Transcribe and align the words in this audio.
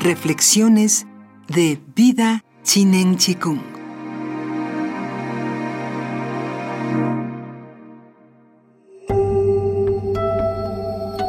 Reflexiones 0.00 1.06
de 1.46 1.78
Vida 1.94 2.42
Chinen 2.62 3.18
Chikung. 3.18 3.60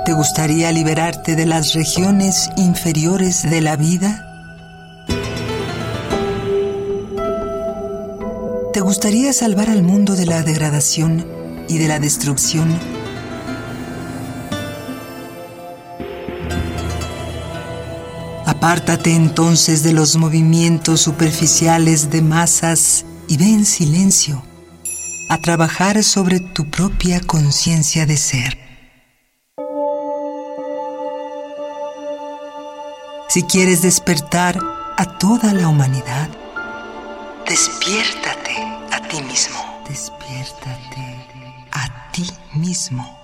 ¿Te 0.06 0.14
gustaría 0.14 0.72
liberarte 0.72 1.36
de 1.36 1.46
las 1.46 1.74
regiones 1.74 2.50
inferiores 2.56 3.44
de 3.44 3.60
la 3.60 3.76
vida? 3.76 4.26
¿Te 8.72 8.80
gustaría 8.80 9.34
salvar 9.34 9.70
al 9.70 9.84
mundo 9.84 10.16
de 10.16 10.28
la 10.28 10.44
degradación 10.44 11.28
y 11.68 11.78
de 11.78 11.90
la 11.90 12.00
destrucción? 12.00 12.70
Apártate 18.62 19.16
entonces 19.16 19.82
de 19.82 19.92
los 19.92 20.18
movimientos 20.18 21.02
superficiales 21.02 22.12
de 22.12 22.22
masas 22.22 23.06
y 23.28 23.38
ve 23.38 23.46
en 23.46 23.66
silencio 23.66 24.44
a 25.30 25.40
trabajar 25.40 26.04
sobre 26.04 26.40
tu 26.40 26.70
propia 26.70 27.22
conciencia 27.22 28.06
de 28.06 28.18
ser. 28.18 28.60
Si 33.30 33.42
quieres 33.42 33.82
despertar 33.82 34.60
a 34.96 35.18
toda 35.18 35.54
la 35.54 35.68
humanidad, 35.68 36.30
despiértate 37.48 38.58
a 38.92 39.02
ti 39.08 39.24
mismo. 39.24 39.58
Despiértate 39.90 41.26
a 41.72 42.12
ti 42.12 42.30
mismo. 42.54 43.21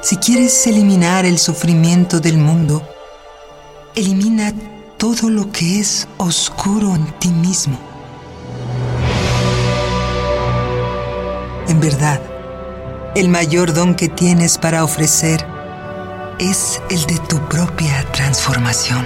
Si 0.00 0.16
quieres 0.16 0.66
eliminar 0.66 1.26
el 1.26 1.38
sufrimiento 1.38 2.20
del 2.20 2.38
mundo, 2.38 2.82
elimina 3.96 4.54
todo 4.96 5.28
lo 5.28 5.50
que 5.50 5.80
es 5.80 6.06
oscuro 6.18 6.94
en 6.94 7.06
ti 7.18 7.28
mismo. 7.28 7.76
En 11.66 11.80
verdad, 11.80 12.20
el 13.16 13.28
mayor 13.28 13.74
don 13.74 13.96
que 13.96 14.08
tienes 14.08 14.56
para 14.56 14.84
ofrecer 14.84 15.44
es 16.38 16.80
el 16.90 17.04
de 17.06 17.18
tu 17.28 17.36
propia 17.48 18.06
transformación. 18.12 19.04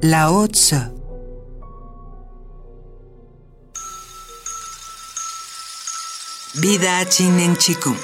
Lao 0.00 0.48
Tzu 0.48 0.91
Vida 6.54 7.08
Chinen 7.08 7.56
Chiku. 7.56 7.96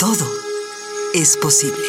Todo 0.00 0.26
es 1.14 1.36
posible. 1.36 1.86